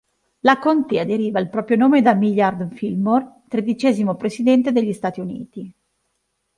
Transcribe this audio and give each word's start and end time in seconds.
La 0.39 0.57
contea 0.57 1.05
deriva 1.05 1.39
il 1.39 1.47
proprio 1.49 1.77
nome 1.77 2.01
da 2.01 2.15
Millard 2.15 2.73
Fillmore, 2.73 3.43
tredicesimo 3.47 4.15
presidente 4.15 4.71
degli 4.71 4.93
Stati 4.93 5.19
Uniti. 5.19 5.71